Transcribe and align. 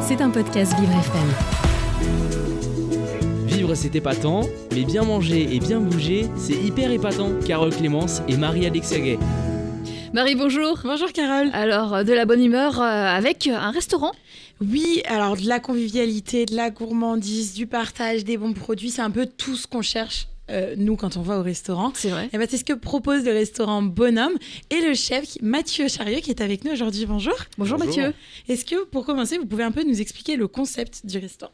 C'est 0.00 0.22
un 0.22 0.30
podcast 0.30 0.72
Vivre 0.78 0.92
FM. 0.92 1.28
Vivre 3.46 3.74
c'est 3.74 3.94
épatant, 3.94 4.40
mais 4.72 4.84
bien 4.84 5.02
manger 5.02 5.54
et 5.54 5.60
bien 5.60 5.80
bouger, 5.80 6.30
c'est 6.36 6.54
hyper 6.54 6.90
épatant. 6.90 7.32
Carole 7.46 7.74
Clémence 7.74 8.22
et 8.26 8.38
Marie-Alex 8.38 8.88
Saguet. 8.88 9.18
Marie, 10.14 10.34
bonjour. 10.34 10.78
Bonjour 10.82 11.12
Carole. 11.12 11.50
Alors, 11.52 11.96
euh, 11.96 12.04
de 12.04 12.14
la 12.14 12.24
bonne 12.24 12.42
humeur 12.42 12.80
euh, 12.80 12.84
avec 12.84 13.46
un 13.46 13.70
restaurant 13.70 14.12
Oui, 14.62 15.02
alors 15.06 15.36
de 15.36 15.46
la 15.46 15.60
convivialité, 15.60 16.46
de 16.46 16.56
la 16.56 16.70
gourmandise, 16.70 17.52
du 17.52 17.66
partage, 17.66 18.24
des 18.24 18.38
bons 18.38 18.54
produits, 18.54 18.90
c'est 18.90 19.02
un 19.02 19.10
peu 19.10 19.26
tout 19.26 19.56
ce 19.56 19.66
qu'on 19.66 19.82
cherche. 19.82 20.28
Euh, 20.50 20.74
nous, 20.76 20.96
quand 20.96 21.16
on 21.16 21.22
va 21.22 21.38
au 21.38 21.42
restaurant, 21.42 21.92
C'est 21.94 22.10
vrai. 22.10 22.28
Et 22.32 22.38
ben, 22.38 22.46
c'est 22.48 22.58
ce 22.58 22.64
que 22.64 22.72
propose 22.72 23.24
le 23.24 23.32
restaurant 23.32 23.82
Bonhomme 23.82 24.36
et 24.70 24.80
le 24.80 24.94
chef 24.94 25.36
Mathieu 25.42 25.88
Chariot 25.88 26.20
qui 26.20 26.30
est 26.30 26.40
avec 26.40 26.64
nous 26.64 26.72
aujourd'hui. 26.72 27.06
Bonjour. 27.06 27.34
Bonjour, 27.58 27.78
Bonjour. 27.78 27.96
Mathieu. 27.96 28.14
Est-ce 28.48 28.64
que 28.64 28.84
pour 28.84 29.04
commencer, 29.04 29.38
vous 29.38 29.46
pouvez 29.46 29.64
un 29.64 29.72
peu 29.72 29.82
nous 29.84 30.00
expliquer 30.00 30.36
le 30.36 30.48
concept 30.48 31.04
du 31.04 31.18
restaurant? 31.18 31.52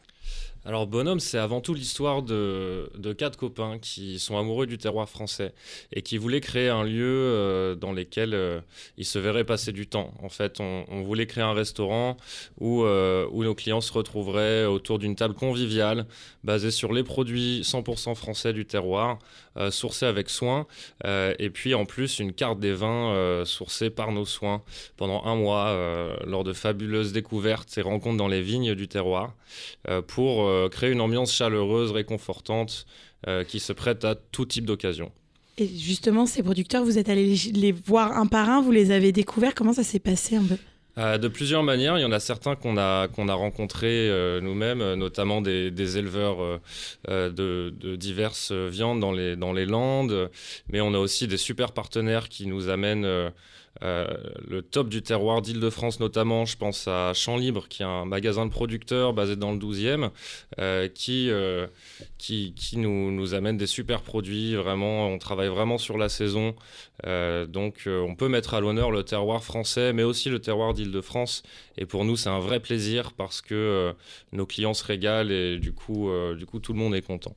Alors 0.66 0.86
Bonhomme, 0.86 1.20
c'est 1.20 1.36
avant 1.36 1.60
tout 1.60 1.74
l'histoire 1.74 2.22
de, 2.22 2.88
quatre 3.18 3.36
copains 3.36 3.78
qui 3.78 4.18
sont 4.18 4.38
amoureux 4.38 4.66
du 4.66 4.78
terroir 4.78 5.06
français 5.10 5.52
et 5.92 6.00
qui 6.00 6.16
voulaient 6.16 6.40
créer 6.40 6.70
un 6.70 6.84
lieu 6.84 7.04
euh, 7.04 7.74
dans 7.74 7.92
lequel 7.92 8.32
euh, 8.32 8.60
ils 8.96 9.04
se 9.04 9.18
verraient 9.18 9.44
passer 9.44 9.72
du 9.72 9.86
temps. 9.86 10.14
En 10.22 10.30
fait, 10.30 10.60
on, 10.60 11.02
voulait 11.02 11.26
créer 11.26 11.44
un 11.44 11.52
restaurant 11.52 12.16
où, 12.60 12.82
euh, 12.84 13.28
où 13.30 13.44
nos 13.44 13.54
clients 13.54 13.82
se 13.82 13.92
retrouveraient 13.92 14.64
autour 14.64 14.98
d'une 14.98 15.16
table 15.16 15.34
conviviale 15.34 16.06
basée 16.44 16.70
sur 16.70 16.94
les 16.94 17.04
produits 17.04 17.60
100% 17.60 18.14
français 18.14 18.54
du 18.54 18.64
terroir, 18.64 19.18
sourcés 19.70 20.06
avec 20.06 20.30
soin, 20.30 20.66
et 21.04 21.50
puis 21.50 21.74
en 21.74 21.84
plus 21.84 22.18
une 22.18 22.32
carte 22.32 22.58
des 22.58 22.72
vins 22.72 23.44
sourcés 23.44 23.88
par 23.88 24.12
nos 24.12 24.24
soins 24.26 24.62
pendant 24.96 25.24
un 25.24 25.36
mois 25.36 26.18
lors 26.26 26.44
de 26.44 26.52
fabuleuses 26.52 27.12
découvertes 27.12 27.76
et 27.78 27.82
rencontres 27.82 28.18
dans 28.18 28.28
les 28.28 28.42
vignes 28.42 28.74
du 28.74 28.88
terroir 28.88 29.34
pour 30.06 30.53
créer 30.70 30.90
une 30.90 31.00
ambiance 31.00 31.32
chaleureuse, 31.32 31.92
réconfortante, 31.92 32.86
euh, 33.26 33.44
qui 33.44 33.60
se 33.60 33.72
prête 33.72 34.04
à 34.04 34.14
tout 34.14 34.46
type 34.46 34.66
d'occasion. 34.66 35.10
Et 35.56 35.68
justement, 35.68 36.26
ces 36.26 36.42
producteurs, 36.42 36.84
vous 36.84 36.98
êtes 36.98 37.08
allés 37.08 37.36
les, 37.52 37.72
voir 37.72 38.18
un 38.18 38.26
par 38.26 38.50
un, 38.50 38.60
vous 38.60 38.72
les 38.72 38.90
avez 38.90 39.12
découverts. 39.12 39.54
Comment 39.54 39.72
ça 39.72 39.84
s'est 39.84 40.00
passé 40.00 40.36
un 40.36 40.44
peu? 40.44 40.56
Euh, 40.96 41.18
de 41.18 41.26
plusieurs 41.28 41.62
manières, 41.62 41.98
il 41.98 42.02
y 42.02 42.04
en 42.04 42.12
a 42.12 42.20
certains 42.20 42.54
qu'on 42.54 42.76
a, 42.76 43.08
qu'on 43.08 43.28
a 43.28 43.34
rencontrés 43.34 44.08
euh, 44.10 44.40
nous-mêmes, 44.40 44.80
euh, 44.80 44.96
notamment 44.96 45.40
des, 45.40 45.70
des 45.70 45.98
éleveurs 45.98 46.40
euh, 46.40 46.58
euh, 47.08 47.30
de, 47.30 47.74
de 47.76 47.96
diverses 47.96 48.52
viandes 48.52 49.00
dans 49.00 49.12
les, 49.12 49.34
dans 49.36 49.52
les 49.52 49.66
Landes, 49.66 50.30
mais 50.68 50.80
on 50.80 50.94
a 50.94 50.98
aussi 50.98 51.26
des 51.26 51.36
super 51.36 51.72
partenaires 51.72 52.28
qui 52.28 52.46
nous 52.46 52.68
amènent 52.68 53.04
euh, 53.04 53.28
euh, 53.28 53.30
le 53.82 54.60
top 54.60 54.88
du 54.88 55.02
terroir 55.02 55.42
d'Île-de-France 55.42 56.00
notamment. 56.00 56.44
Je 56.44 56.56
pense 56.56 56.88
à 56.88 57.12
Champs 57.14 57.36
Libre, 57.36 57.68
qui 57.68 57.82
est 57.82 57.86
un 57.86 58.04
magasin 58.04 58.46
de 58.46 58.50
producteurs 58.50 59.12
basé 59.12 59.36
dans 59.36 59.52
le 59.52 59.58
12e, 59.58 60.10
euh, 60.58 60.88
qui, 60.88 61.30
euh, 61.30 61.66
qui, 62.18 62.54
qui 62.54 62.78
nous, 62.78 63.10
nous 63.10 63.34
amène 63.34 63.56
des 63.56 63.66
super 63.66 64.02
produits. 64.02 64.54
Vraiment, 64.54 65.08
on 65.08 65.18
travaille 65.18 65.48
vraiment 65.48 65.78
sur 65.78 65.98
la 65.98 66.08
saison. 66.08 66.54
Euh, 67.06 67.46
donc, 67.46 67.82
euh, 67.86 68.00
on 68.00 68.14
peut 68.14 68.28
mettre 68.28 68.54
à 68.54 68.60
l'honneur 68.60 68.90
le 68.90 69.02
terroir 69.02 69.42
français, 69.42 69.92
mais 69.92 70.02
aussi 70.02 70.30
le 70.30 70.38
terroir 70.38 70.74
d'Île-de-France. 70.74 71.42
Et 71.76 71.86
pour 71.86 72.04
nous, 72.04 72.16
c'est 72.16 72.30
un 72.30 72.40
vrai 72.40 72.60
plaisir 72.60 73.12
parce 73.12 73.40
que 73.40 73.54
euh, 73.54 73.92
nos 74.32 74.46
clients 74.46 74.74
se 74.74 74.84
régalent 74.84 75.30
et 75.30 75.58
du 75.58 75.72
coup, 75.72 76.08
euh, 76.08 76.34
du 76.34 76.46
coup, 76.46 76.60
tout 76.60 76.72
le 76.72 76.78
monde 76.78 76.94
est 76.94 77.02
content. 77.02 77.34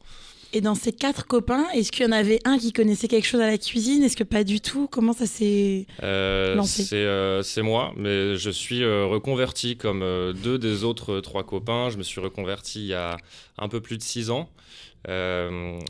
Et 0.54 0.62
dans 0.62 0.76
ces 0.76 0.94
quatre 0.94 1.28
copains, 1.28 1.66
est-ce 1.74 1.92
qu'il 1.92 2.06
y 2.06 2.08
en 2.08 2.14
avait 2.14 2.40
un 2.46 2.58
qui 2.58 2.72
connaissait 2.72 3.08
quelque 3.08 3.28
chose 3.28 3.42
à 3.42 3.48
la 3.48 3.58
cuisine? 3.58 4.04
Est-ce 4.04 4.16
que 4.16 4.24
pas 4.24 4.44
du 4.44 4.62
tout? 4.62 4.88
Comment 4.88 5.14
ça 5.14 5.26
s'est... 5.26 5.86
Euh, 6.04 6.56
Lancé? 6.56 6.84
c'est 6.84 6.96
euh, 6.96 7.44
moi, 7.64 7.94
mais 7.98 8.38
je 8.38 8.50
suis 8.50 8.82
euh, 8.82 9.06
reconverti 9.06 9.76
comme 9.76 10.02
euh, 10.04 10.32
deux 10.32 10.58
des 10.58 10.84
autres 10.86 11.20
trois 11.20 11.44
copains. 11.44 11.90
Je 11.90 11.98
me 11.98 12.04
suis 12.04 12.22
reconverti 12.22 12.80
il 12.80 12.88
y 12.88 12.94
a 12.94 13.18
un 13.58 13.68
peu 13.68 13.82
plus 13.82 13.98
de 13.98 14.04
six 14.04 14.30
ans. 14.30 14.50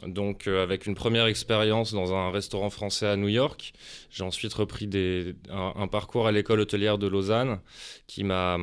Donc 0.05 0.45
avec 0.47 0.86
une 0.86 0.94
première 0.94 1.25
expérience 1.25 1.92
dans 1.92 2.14
un 2.14 2.30
restaurant 2.30 2.70
français 2.70 3.08
à 3.08 3.15
New 3.15 3.30
York. 3.30 3.73
J'ai 4.11 4.23
ensuite 4.23 4.54
repris 4.54 4.86
des, 4.86 5.33
un, 5.49 5.73
un 5.76 5.87
parcours 5.87 6.27
à 6.27 6.31
l'école 6.31 6.60
hôtelière 6.60 6.99
de 6.99 7.08
Lausanne 7.08 7.60
qui 8.05 8.23
m'a 8.23 8.60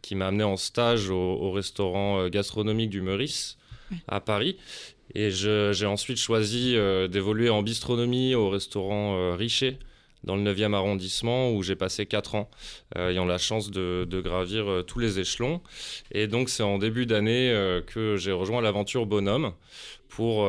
qui 0.00 0.16
m'a 0.16 0.26
amené 0.26 0.42
en 0.42 0.56
stage 0.56 1.08
au, 1.08 1.14
au 1.16 1.52
restaurant 1.52 2.28
gastronomique 2.28 2.90
du 2.90 3.00
Meurice 3.00 3.58
à 4.08 4.20
Paris. 4.20 4.56
Et 5.14 5.30
j'ai 5.30 5.86
ensuite 5.86 6.16
choisi 6.16 6.74
euh, 6.76 7.06
d'évoluer 7.06 7.50
en 7.50 7.62
bistronomie 7.62 8.34
au 8.34 8.48
restaurant 8.48 9.16
euh, 9.16 9.34
Richer 9.34 9.78
dans 10.24 10.36
le 10.36 10.54
9e 10.54 10.72
arrondissement 10.72 11.50
où 11.50 11.64
j'ai 11.64 11.74
passé 11.74 12.06
4 12.06 12.36
ans, 12.36 12.48
euh, 12.96 13.10
ayant 13.10 13.24
la 13.24 13.38
chance 13.38 13.72
de, 13.72 14.06
gravir 14.22 14.84
tous 14.86 15.00
les 15.00 15.18
échelons. 15.18 15.60
Et 16.12 16.28
donc 16.28 16.48
c'est 16.48 16.62
en 16.62 16.78
début 16.78 17.06
d'année 17.06 17.52
que 17.88 18.16
j'ai 18.16 18.30
rejoint 18.30 18.62
l'aventure 18.62 19.04
Bonhomme 19.04 19.52
pour, 20.06 20.48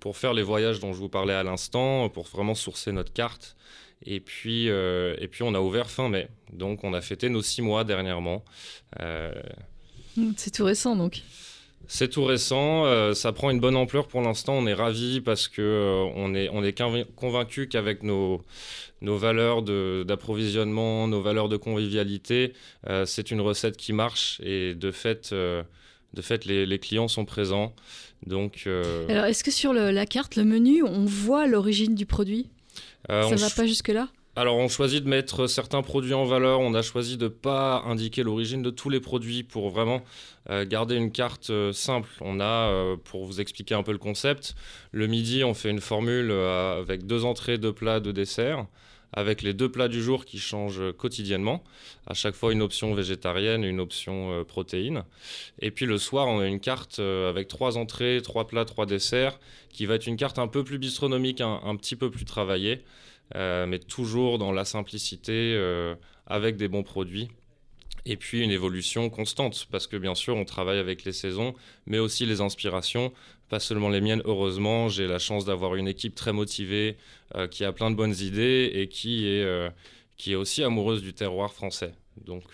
pour 0.00 0.16
faire 0.16 0.34
les 0.34 0.42
voyages 0.42 0.80
dont 0.80 0.92
je 0.92 0.98
vous 0.98 1.08
parlais 1.08 1.34
à 1.34 1.44
l'instant, 1.44 2.08
pour 2.08 2.24
vraiment 2.24 2.56
sourcer 2.56 2.90
notre 2.90 3.12
carte. 3.12 3.56
Et 4.04 4.18
puis, 4.18 4.66
et 4.66 5.28
puis 5.30 5.44
on 5.44 5.54
a 5.54 5.60
ouvert 5.60 5.88
fin 5.88 6.08
mai, 6.08 6.26
donc 6.52 6.82
on 6.82 6.92
a 6.92 7.00
fêté 7.00 7.28
nos 7.28 7.42
6 7.42 7.62
mois 7.62 7.84
dernièrement. 7.84 8.44
C'est 10.36 10.50
tout 10.50 10.64
récent 10.64 10.96
donc. 10.96 11.22
C'est 11.86 12.08
tout 12.10 12.24
récent, 12.24 12.84
euh, 12.84 13.14
ça 13.14 13.32
prend 13.32 13.50
une 13.50 13.60
bonne 13.60 13.76
ampleur 13.76 14.08
pour 14.08 14.20
l'instant. 14.20 14.54
On 14.54 14.66
est 14.66 14.74
ravis 14.74 15.20
parce 15.20 15.48
que 15.48 15.62
euh, 15.62 16.10
on 16.16 16.34
est 16.34 16.48
on 16.50 16.62
est 16.64 16.76
convain- 16.76 17.04
convaincu 17.16 17.68
qu'avec 17.68 18.02
nos 18.02 18.42
nos 19.00 19.16
valeurs 19.16 19.62
d'approvisionnement, 19.62 21.06
nos 21.08 21.22
valeurs 21.22 21.48
de 21.48 21.56
convivialité, 21.56 22.52
euh, 22.88 23.06
c'est 23.06 23.30
une 23.30 23.40
recette 23.40 23.76
qui 23.76 23.92
marche 23.92 24.40
et 24.42 24.74
de 24.74 24.90
fait 24.90 25.32
de 25.32 26.22
fait 26.22 26.44
les, 26.46 26.66
les 26.66 26.78
clients 26.78 27.08
sont 27.08 27.24
présents. 27.24 27.74
Donc 28.26 28.64
Alors, 28.66 29.26
est-ce 29.26 29.44
que 29.44 29.50
sur 29.50 29.72
le- 29.72 29.90
la 29.90 30.06
carte, 30.06 30.36
le 30.36 30.44
menu, 30.44 30.82
on 30.82 31.04
voit 31.04 31.46
l'origine 31.46 31.94
du 31.94 32.06
produit? 32.06 32.48
Ça 33.08 33.26
on 33.26 33.36
va 33.36 33.50
pas 33.50 33.66
jusque-là? 33.66 34.08
Alors, 34.38 34.56
on 34.56 34.68
choisit 34.68 35.02
de 35.02 35.08
mettre 35.08 35.48
certains 35.48 35.82
produits 35.82 36.14
en 36.14 36.24
valeur. 36.24 36.60
On 36.60 36.72
a 36.74 36.80
choisi 36.80 37.16
de 37.16 37.24
ne 37.24 37.28
pas 37.28 37.82
indiquer 37.84 38.22
l'origine 38.22 38.62
de 38.62 38.70
tous 38.70 38.88
les 38.88 39.00
produits 39.00 39.42
pour 39.42 39.68
vraiment 39.68 40.04
euh, 40.48 40.64
garder 40.64 40.94
une 40.94 41.10
carte 41.10 41.50
euh, 41.50 41.72
simple. 41.72 42.08
On 42.20 42.38
a, 42.38 42.44
euh, 42.70 42.96
pour 43.02 43.24
vous 43.24 43.40
expliquer 43.40 43.74
un 43.74 43.82
peu 43.82 43.90
le 43.90 43.98
concept, 43.98 44.54
le 44.92 45.08
midi, 45.08 45.42
on 45.42 45.54
fait 45.54 45.70
une 45.70 45.80
formule 45.80 46.30
avec 46.30 47.04
deux 47.04 47.24
entrées, 47.24 47.58
deux 47.58 47.72
plats, 47.72 47.98
deux 47.98 48.12
desserts, 48.12 48.64
avec 49.12 49.42
les 49.42 49.54
deux 49.54 49.72
plats 49.72 49.88
du 49.88 50.00
jour 50.00 50.24
qui 50.24 50.38
changent 50.38 50.92
quotidiennement. 50.92 51.64
À 52.06 52.14
chaque 52.14 52.36
fois, 52.36 52.52
une 52.52 52.62
option 52.62 52.94
végétarienne, 52.94 53.64
une 53.64 53.80
option 53.80 54.44
protéine. 54.44 55.02
Et 55.60 55.72
puis 55.72 55.84
le 55.84 55.98
soir, 55.98 56.28
on 56.28 56.38
a 56.38 56.46
une 56.46 56.60
carte 56.60 57.00
avec 57.00 57.48
trois 57.48 57.76
entrées, 57.76 58.20
trois 58.22 58.46
plats, 58.46 58.64
trois 58.64 58.86
desserts, 58.86 59.40
qui 59.72 59.84
va 59.84 59.96
être 59.96 60.06
une 60.06 60.16
carte 60.16 60.38
un 60.38 60.46
peu 60.46 60.62
plus 60.62 60.78
bistronomique, 60.78 61.40
un- 61.40 61.60
un 61.64 61.74
petit 61.74 61.96
peu 61.96 62.08
plus 62.08 62.24
travaillée. 62.24 62.84
Euh, 63.34 63.66
mais 63.66 63.78
toujours 63.78 64.38
dans 64.38 64.52
la 64.52 64.64
simplicité, 64.64 65.54
euh, 65.54 65.94
avec 66.26 66.56
des 66.56 66.68
bons 66.68 66.82
produits. 66.82 67.28
Et 68.06 68.16
puis 68.16 68.42
une 68.42 68.50
évolution 68.50 69.10
constante, 69.10 69.66
parce 69.70 69.86
que 69.86 69.96
bien 69.96 70.14
sûr, 70.14 70.34
on 70.34 70.46
travaille 70.46 70.78
avec 70.78 71.04
les 71.04 71.12
saisons, 71.12 71.54
mais 71.86 71.98
aussi 71.98 72.24
les 72.24 72.40
inspirations, 72.40 73.12
pas 73.50 73.60
seulement 73.60 73.90
les 73.90 74.00
miennes, 74.00 74.22
heureusement. 74.24 74.88
J'ai 74.88 75.06
la 75.06 75.18
chance 75.18 75.44
d'avoir 75.44 75.74
une 75.74 75.88
équipe 75.88 76.14
très 76.14 76.32
motivée, 76.32 76.96
euh, 77.34 77.48
qui 77.48 77.64
a 77.64 77.72
plein 77.72 77.90
de 77.90 77.96
bonnes 77.96 78.16
idées 78.18 78.70
et 78.72 78.88
qui 78.88 79.26
est, 79.26 79.72
qui 80.16 80.32
est 80.32 80.36
aussi 80.36 80.62
amoureuse 80.62 81.02
du 81.02 81.12
terroir 81.12 81.52
français. 81.52 81.92
Donc, 82.24 82.44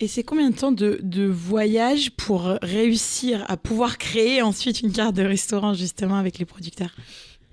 Et 0.00 0.08
c'est 0.08 0.24
combien 0.24 0.48
de 0.48 0.56
temps 0.56 0.72
de, 0.72 1.00
de 1.02 1.26
voyage 1.26 2.12
pour 2.12 2.44
réussir 2.62 3.44
à 3.48 3.58
pouvoir 3.58 3.98
créer 3.98 4.40
ensuite 4.40 4.80
une 4.80 4.92
carte 4.92 5.14
de 5.14 5.22
restaurant 5.22 5.74
justement 5.74 6.16
avec 6.16 6.38
les 6.38 6.46
producteurs? 6.46 6.94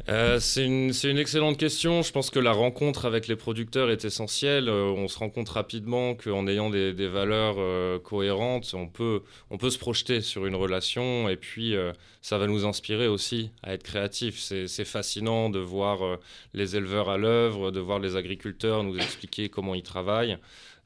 Euh, 0.09 0.39
c'est 0.39 0.65
une, 0.65 1.17
excellente 1.17 1.57
question. 1.57 2.01
Je 2.01 2.11
pense 2.11 2.29
que 2.29 2.39
la 2.39 2.51
rencontre 2.51 3.05
avec 3.05 3.27
les 3.27 3.37
producteurs 3.37 3.89
est 3.89 4.03
essentielle. 4.03 4.67
Euh, 4.67 4.83
on 4.85 5.07
se 5.07 5.17
rend 5.17 5.29
compte 5.29 5.47
rapidement 5.47 6.13
qu'en 6.13 6.45
ayant 6.47 6.69
des, 6.69 7.07
valeurs 7.07 7.55
euh, 7.57 7.99
cohérentes, 7.99 8.73
on 8.73 8.87
peut, 8.87 9.21
on 9.49 9.57
peut 9.57 9.69
se 9.69 9.77
projeter 9.77 10.19
sur 10.21 10.45
une 10.45 10.55
relation 10.55 11.29
et 11.29 11.37
puis 11.37 11.75
ça 12.21 12.37
va 12.37 12.47
nous 12.47 12.65
inspirer 12.65 13.07
aussi 13.07 13.51
à 13.61 13.73
être 13.73 13.83
créatifs. 13.83 14.39
C'est 14.39 14.85
fascinant 14.85 15.49
de 15.49 15.59
voir 15.59 16.19
les 16.53 16.75
éleveurs 16.75 17.09
à 17.09 17.17
l'œuvre, 17.17 17.71
de 17.71 17.79
voir 17.79 17.99
les 17.99 18.15
agriculteurs 18.15 18.83
nous 18.83 18.97
expliquer 18.97 19.49
comment 19.49 19.75
ils 19.75 19.83
travaillent. 19.83 20.37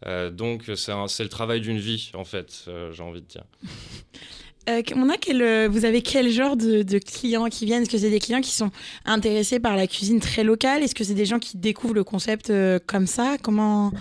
Donc 0.05 0.69
c'est 0.75 1.23
le 1.23 1.29
travail 1.29 1.61
d'une 1.61 1.79
vie 1.79 2.11
en 2.13 2.25
fait, 2.25 2.65
j'ai 2.91 3.03
envie 3.03 3.21
de 3.21 3.27
dire. 3.27 3.45
Euh, 4.69 4.81
on 4.95 5.09
a 5.09 5.17
quel, 5.17 5.41
euh, 5.41 5.69
vous 5.69 5.85
avez 5.85 6.01
quel 6.01 6.29
genre 6.29 6.57
de, 6.57 6.99
clients 6.99 7.47
qui 7.47 7.65
viennent? 7.65 7.83
Est-ce 7.83 7.89
que 7.89 7.97
c'est 7.97 8.09
des 8.09 8.19
clients 8.19 8.41
qui 8.41 8.51
sont 8.51 8.71
intéressés 9.05 9.59
par 9.59 9.75
la 9.75 9.87
cuisine 9.87 10.19
très 10.19 10.43
locale? 10.43 10.83
Est-ce 10.83 10.95
que 10.95 11.03
c'est 11.03 11.13
des 11.13 11.25
gens 11.25 11.39
qui 11.39 11.57
découvrent 11.57 11.93
le 11.93 12.03
concept 12.03 12.49
euh, 12.49 12.79
comme 12.85 13.07
ça? 13.07 13.37
Comment 13.41 13.91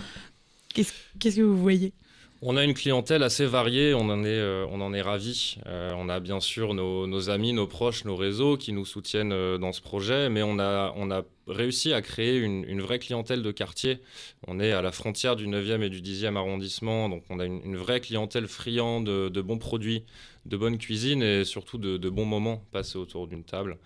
Qu'est-ce 0.73 1.37
que 1.37 1.41
vous 1.41 1.57
voyez? 1.57 1.93
On 2.41 2.55
a 2.55 2.63
une 2.63 2.75
clientèle 2.75 3.23
assez 3.23 3.45
variée, 3.47 3.95
on 3.95 4.09
en 4.09 4.23
est, 4.23 4.65
on 4.69 4.79
en 4.79 4.93
est 4.93 5.01
ravis. 5.01 5.57
On 5.65 6.07
a 6.07 6.19
bien 6.19 6.39
sûr 6.39 6.75
nos, 6.75 7.07
nos 7.07 7.31
amis, 7.31 7.51
nos 7.51 7.65
proches, 7.65 8.05
nos 8.05 8.15
réseaux 8.15 8.57
qui 8.57 8.73
nous 8.73 8.85
soutiennent 8.85 9.57
dans 9.57 9.73
ce 9.73 9.81
projet, 9.81 10.29
mais 10.29 10.43
on 10.43 10.59
a, 10.59 10.93
on 10.97 11.09
a 11.09 11.23
réussi 11.47 11.93
à 11.93 12.01
créer 12.01 12.37
une, 12.37 12.81
vraie 12.81 12.99
clientèle 12.99 13.41
de 13.41 13.51
quartier. 13.51 13.99
On 14.47 14.59
est 14.59 14.71
à 14.71 14.81
la 14.81 14.91
frontière 14.91 15.35
du 15.35 15.47
9e 15.47 15.81
et 15.81 15.89
du 15.89 16.01
10e 16.01 16.35
arrondissement, 16.35 17.09
donc 17.09 17.23
on 17.29 17.39
a 17.39 17.45
une, 17.45 17.77
vraie 17.77 17.99
clientèle 17.99 18.47
friande 18.47 19.05
de, 19.05 19.41
bons 19.41 19.57
produits, 19.57 20.03
de 20.45 20.57
bonne 20.57 20.77
cuisine 20.77 21.21
et 21.21 21.43
surtout 21.45 21.77
de, 21.77 22.09
bons 22.09 22.25
moments 22.25 22.63
passés 22.71 22.97
autour 22.97 23.27
d'une 23.27 23.43
table. 23.43 23.77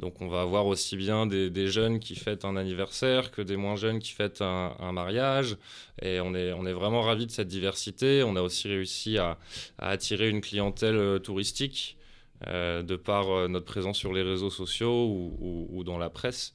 Donc 0.00 0.22
on 0.22 0.28
va 0.28 0.40
avoir 0.40 0.66
aussi 0.66 0.96
bien 0.96 1.26
des, 1.26 1.68
jeunes 1.68 2.00
qui 2.00 2.14
fêtent 2.14 2.46
un 2.46 2.56
anniversaire 2.56 3.30
que 3.30 3.42
des 3.42 3.56
moins 3.56 3.76
jeunes 3.76 3.98
qui 3.98 4.12
fêtent 4.12 4.40
un, 4.40 4.92
mariage. 4.92 5.56
Et 6.00 6.20
on 6.20 6.34
est, 6.34 6.72
vraiment 6.72 7.02
ravis 7.02 7.26
de 7.26 7.30
cette 7.30 7.48
diversité. 7.48 8.22
On 8.22 8.34
a 8.36 8.42
aussi 8.42 8.68
réussi 8.68 9.18
à, 9.18 9.38
attirer 9.78 10.30
une 10.30 10.40
clientèle 10.40 10.96
euh, 10.96 11.18
touristique 11.18 11.98
euh, 12.46 12.82
de 12.82 12.96
par 12.96 13.28
euh, 13.28 13.48
notre 13.48 13.66
présence 13.66 13.98
sur 13.98 14.14
les 14.14 14.22
réseaux 14.22 14.48
sociaux 14.48 15.28
ou, 15.38 15.84
dans 15.84 15.98
la 15.98 16.08
presse. 16.08 16.54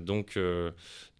Donc, 0.00 0.38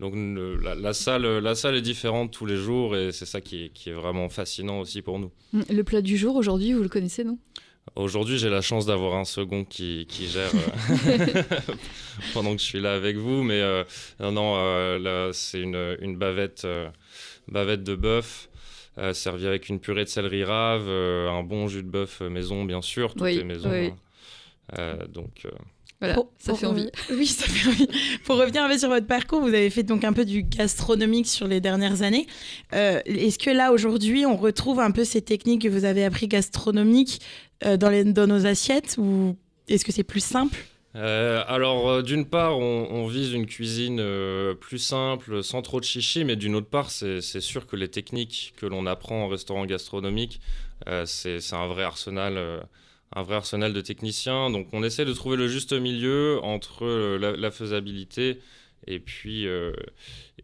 donc 0.01 0.15
la, 0.63 0.93
salle, 0.93 1.27
la 1.39 1.55
salle 1.55 1.77
est 1.77 1.83
différente 1.83 2.33
tous 2.33 2.47
les 2.47 2.57
jours 2.57 2.97
et 2.97 3.13
c'est 3.13 3.27
ça 3.27 3.41
qui 3.41 3.65
est, 3.65 3.69
qui 3.71 3.91
est, 3.91 3.93
vraiment 3.93 4.29
fascinant 4.29 4.81
aussi 4.81 5.03
pour 5.03 5.19
nous. 5.19 5.31
Le 5.53 5.83
plat 5.83 6.03
du 6.03 6.17
jour 6.17 6.37
aujourd'hui, 6.37 6.73
vous 6.73 6.83
le 6.83 6.89
connaissez, 6.89 7.25
non? 7.25 7.39
Aujourd'hui, 7.95 8.37
j'ai 8.37 8.51
la 8.51 8.61
chance 8.61 8.85
d'avoir 8.85 9.15
un 9.15 9.25
second 9.25 9.65
qui, 9.65 10.07
qui 10.09 10.27
gère 10.27 10.51
euh, 10.55 11.43
pendant 12.35 12.55
que 12.55 12.61
je 12.61 12.67
suis 12.67 12.81
là 12.81 12.95
avec 12.95 13.17
vous. 13.17 13.43
Mais 13.43 13.61
euh, 13.61 13.85
non, 14.21 14.33
non 14.33 14.55
euh, 14.57 14.99
là, 14.99 15.31
c'est 15.33 15.61
une, 15.61 15.97
une 16.01 16.17
bavette, 16.17 16.67
bavette 17.49 17.85
de 17.85 17.95
bœuf. 17.95 18.49
servie 19.13 19.47
avec 19.47 19.69
une 19.69 19.81
purée 19.81 20.05
de 20.05 20.09
céleri 20.09 20.45
rave, 20.45 20.89
un 20.89 21.43
bon 21.43 21.69
jus 21.69 21.83
de 21.83 21.89
bœuf 21.89 22.21
maison, 22.21 22.65
bien 22.65 22.83
sûr, 22.83 23.15
tout 23.15 23.25
est 23.25 23.45
maison. 23.45 23.71
Hein. 23.71 24.99
donc, 25.09 25.47
voilà, 26.01 26.17
ça 26.39 26.55
fait 26.55 26.67
envie. 26.67 26.91
oui, 27.11 27.27
ça 27.27 27.47
fait 27.47 27.69
envie. 27.69 27.89
Pour 28.25 28.37
revenir 28.37 28.65
un 28.65 28.69
peu 28.69 28.79
sur 28.79 28.89
votre 28.89 29.07
parcours, 29.07 29.41
vous 29.41 29.49
avez 29.49 29.71
fait 29.71 29.83
donc 29.83 30.05
un 30.05 30.13
peu 30.13 30.25
du 30.25 30.43
gastronomique 30.43 31.27
sur 31.27 31.49
les 31.49 31.61
dernières 31.61 32.03
années. 32.03 32.27
Est-ce 32.73 33.39
que 33.39 33.51
là, 33.51 33.73
aujourd'hui, 33.73 34.27
on 34.27 34.37
retrouve 34.37 34.81
un 34.81 34.91
peu 34.91 35.05
ces 35.05 35.23
techniques 35.23 35.63
que 35.63 35.69
vous 35.69 35.85
avez 35.85 36.05
appris 36.05 36.29
gastronomiques 36.29 37.21
euh, 37.65 37.79
dans, 37.79 37.89
les, 37.89 38.05
dans 38.05 38.27
nos 38.27 38.45
assiettes 38.45 38.97
ou 38.99 39.35
est-ce 39.69 39.85
que 39.85 39.93
c'est 39.93 40.05
plus 40.05 40.23
simple? 40.25 40.59
Euh, 40.95 41.43
alors, 41.49 41.89
euh, 41.89 42.03
d'une 42.03 42.27
part, 42.27 42.59
on, 42.59 43.07
vise 43.07 43.33
une 43.33 43.47
cuisine 43.47 44.03
plus 44.61 44.79
simple, 44.79 45.43
sans 45.43 45.63
trop 45.63 45.81
de 45.81 45.85
chichi, 45.85 46.25
mais 46.25 46.37
d'une 46.37 46.55
autre 46.55 46.69
part, 46.69 46.91
c'est 46.91 47.41
sûr 47.41 47.67
que 47.67 47.77
les 47.77 47.89
techniques 47.89 48.53
que 48.57 48.67
l'on 48.67 48.87
apprend 48.87 49.25
en 49.25 49.29
restaurant 49.29 49.65
gastronomique, 49.65 50.41
c'est 51.05 51.53
un 51.53 51.67
vrai 51.67 51.85
arsenal. 51.85 52.67
Un 53.15 53.23
vrai 53.23 53.37
arsenal 53.37 53.73
de 53.73 53.81
techniciens. 53.81 54.51
Donc 54.51 54.69
on 54.73 54.83
essaie 54.83 55.05
de 55.05 55.13
trouver 55.13 55.37
le 55.37 55.49
juste 55.49 55.73
milieu 55.73 56.41
entre 56.43 56.87
la, 57.17 57.51
faisabilité 57.51 58.41
et 58.87 58.99
puis, 58.99 59.47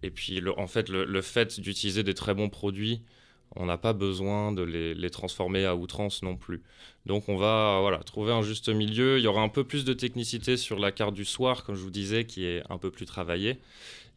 et 0.02 0.10
puis 0.10 0.40
le, 0.40 0.58
en 0.58 0.66
fait, 0.66 0.88
le, 0.88 1.22
fait 1.22 1.60
d'utiliser 1.60 2.02
des 2.02 2.14
très 2.14 2.34
bons 2.34 2.48
produits 2.48 3.02
on 3.56 3.66
n'a 3.66 3.78
pas 3.78 3.92
besoin 3.92 4.52
de 4.52 4.62
les, 4.62 5.10
transformer 5.10 5.64
à 5.64 5.76
outrance 5.76 6.22
non 6.22 6.36
plus. 6.36 6.62
Donc 7.06 7.28
on 7.28 7.36
va 7.36 7.78
voilà, 7.80 7.98
trouver 7.98 8.32
un 8.32 8.42
juste 8.42 8.68
milieu. 8.68 9.18
Il 9.18 9.24
y 9.24 9.26
aura 9.26 9.42
un 9.42 9.48
peu 9.48 9.64
plus 9.64 9.84
de 9.84 9.92
technicité 9.92 10.56
sur 10.56 10.78
la 10.78 10.92
carte 10.92 11.14
du 11.14 11.24
soir, 11.24 11.64
comme 11.64 11.74
je 11.74 11.82
vous 11.82 11.90
disais, 11.90 12.24
qui 12.24 12.44
est 12.44 12.62
un 12.70 12.78
peu 12.78 12.90
plus 12.90 13.06
travaillée. 13.06 13.58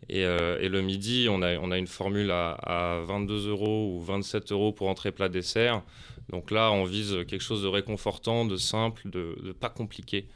Et, 0.09 0.24
euh, 0.24 0.68
le 0.68 0.81
midi, 0.81 1.27
on 1.30 1.42
a, 1.42 1.57
on 1.57 1.71
a 1.71 1.77
une 1.77 1.88
formule 1.88 2.31
à, 2.31 3.01
22 3.06 3.50
euros 3.50 3.95
ou 3.95 4.01
27 4.01 4.51
euros 4.51 4.71
pour 4.71 4.88
entrée 4.89 5.12
plat 5.12 5.30
dessert. 5.30 5.81
Donc 6.30 6.51
là, 6.51 6.71
on 6.71 6.83
vise 6.83 7.18
quelque 7.27 7.42
chose 7.42 7.63
de 7.63 7.68
réconfortant, 7.68 8.45
de 8.45 8.57
simple, 8.57 9.09
de, 9.09 9.56
pas 9.59 9.69
compliqué. 9.69 10.27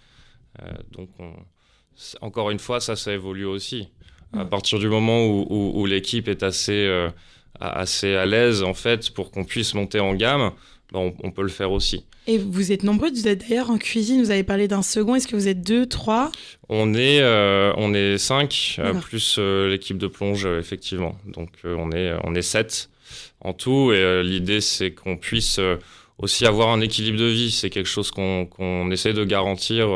Euh, 0.61 0.71
donc 0.91 1.09
encore 2.21 2.49
une 2.49 2.59
fois, 2.59 2.79
ça, 2.79 2.95
ça 2.95 3.13
évolue 3.13 3.45
aussi. 3.45 3.89
À 4.33 4.45
partir 4.45 4.79
du 4.79 4.87
moment 4.87 5.27
où, 5.27 5.85
l'équipe 5.85 6.27
est 6.27 6.43
assez... 6.43 6.85
Euh, 6.85 7.09
assez 7.59 8.15
à 8.15 8.25
l'aise 8.25 8.63
en 8.63 8.73
fait 8.73 9.09
pour 9.09 9.31
qu'on 9.31 9.43
puisse 9.43 9.73
monter 9.73 9.99
en 9.99 10.13
gamme, 10.15 10.51
on, 10.93 11.31
peut 11.31 11.41
le 11.41 11.49
faire 11.49 11.71
aussi. 11.71 12.05
Et 12.27 12.37
vous 12.37 12.71
êtes 12.71 12.83
nombreux, 12.83 13.09
vous 13.11 13.27
êtes 13.27 13.47
d'ailleurs 13.47 13.69
en 13.69 13.77
cuisine, 13.77 14.21
vous 14.21 14.31
avez 14.31 14.43
parlé 14.43 14.67
d'un 14.67 14.81
second, 14.81 15.15
est-ce 15.15 15.27
que 15.27 15.35
vous 15.35 15.47
êtes 15.47 15.61
deux, 15.61 15.85
trois? 15.85 16.31
On 16.67 16.93
est, 16.93 17.19
euh, 17.21 17.73
on 17.77 17.93
est 17.93 18.17
cinq, 18.17 18.77
euh, 18.79 18.93
plus 18.93 19.37
euh, 19.37 19.69
l'équipe 19.69 19.97
de 19.97 20.07
plonge, 20.07 20.45
effectivement. 20.45 21.15
Donc 21.25 21.49
on, 21.63 21.91
est, 21.91 22.13
on 22.23 22.35
est 22.35 22.41
sept 22.41 22.89
en 23.41 23.53
tout, 23.53 23.91
et 23.93 24.23
l'idée 24.23 24.61
c'est 24.61 24.91
qu'on 24.91 25.17
puisse 25.17 25.59
aussi 26.17 26.45
avoir 26.45 26.69
un 26.69 26.81
équilibre 26.81 27.17
de 27.17 27.25
vie. 27.25 27.51
C'est 27.51 27.69
quelque 27.69 27.87
chose 27.87 28.11
qu'on 28.11 28.91
essaie 28.91 29.13
de 29.13 29.23
garantir 29.23 29.89